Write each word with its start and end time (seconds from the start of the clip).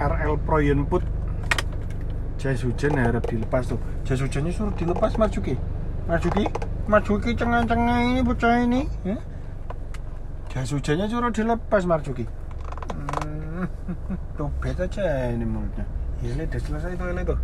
RL 0.00 0.40
Pro 0.40 0.64
Input 0.64 1.04
jas 2.40 2.64
hujan 2.64 2.96
harap 2.96 3.28
dilepas 3.28 3.68
tuh. 3.68 3.76
Jas 4.08 4.24
hujannya 4.24 4.48
suruh 4.48 4.72
dilepas 4.72 5.12
Marjuki 5.20 5.60
Marjuki 6.08 6.48
Marjuki 6.88 7.36
cengang-cengang 7.36 8.16
ini 8.16 8.20
bocah 8.24 8.64
ini 8.64 8.88
ya? 9.04 9.20
jas 10.48 10.72
hujannya 10.72 11.04
suruh 11.04 11.28
dilepas 11.28 11.84
Marjuki 11.84 12.24
hmm, 12.96 13.68
tuh 14.40 14.48
beta 14.64 14.88
aja 14.88 15.36
ini 15.36 15.44
mulutnya. 15.44 15.84
Ya 16.24 16.32
ini 16.32 16.48
udah 16.48 16.60
selesai 16.64 16.96
toilet 16.96 17.28
tuh 17.28 17.38